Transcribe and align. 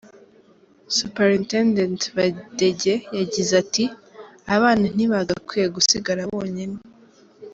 Superintendent 0.97 1.99
Badege 2.15 2.93
yagize 3.17 3.51
ati: 3.63 3.83
“Abana 4.55 4.85
ntibagakwiye 4.95 5.67
gusigara 5.75 6.21
bonyine. 6.33 6.77